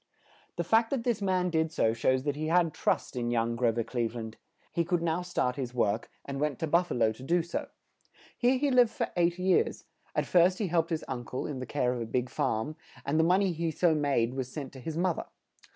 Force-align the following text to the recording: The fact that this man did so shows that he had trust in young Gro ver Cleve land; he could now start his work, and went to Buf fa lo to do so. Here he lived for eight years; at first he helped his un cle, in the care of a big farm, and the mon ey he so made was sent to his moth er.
The 0.55 0.63
fact 0.63 0.89
that 0.89 1.03
this 1.03 1.21
man 1.21 1.51
did 1.51 1.71
so 1.71 1.93
shows 1.93 2.23
that 2.23 2.35
he 2.35 2.47
had 2.47 2.73
trust 2.73 3.15
in 3.15 3.29
young 3.29 3.55
Gro 3.55 3.71
ver 3.71 3.83
Cleve 3.83 4.15
land; 4.15 4.35
he 4.71 4.83
could 4.83 5.03
now 5.03 5.21
start 5.21 5.57
his 5.57 5.75
work, 5.75 6.09
and 6.25 6.39
went 6.41 6.57
to 6.57 6.65
Buf 6.65 6.87
fa 6.87 6.95
lo 6.95 7.11
to 7.11 7.21
do 7.21 7.43
so. 7.43 7.67
Here 8.35 8.57
he 8.57 8.71
lived 8.71 8.89
for 8.89 9.11
eight 9.15 9.37
years; 9.37 9.85
at 10.15 10.25
first 10.25 10.57
he 10.57 10.69
helped 10.69 10.89
his 10.89 11.05
un 11.07 11.23
cle, 11.23 11.45
in 11.45 11.59
the 11.59 11.67
care 11.67 11.93
of 11.93 12.01
a 12.01 12.07
big 12.07 12.31
farm, 12.31 12.77
and 13.05 13.19
the 13.19 13.23
mon 13.23 13.43
ey 13.43 13.51
he 13.51 13.69
so 13.69 13.93
made 13.93 14.33
was 14.33 14.51
sent 14.51 14.73
to 14.73 14.79
his 14.79 14.97
moth 14.97 15.19
er. 15.19 15.27